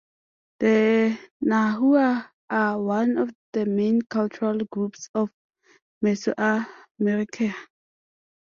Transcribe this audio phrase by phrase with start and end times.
[0.59, 1.15] The
[1.45, 5.29] Nahua are one of the main cultural groups of
[6.03, 7.53] Mesoamerica.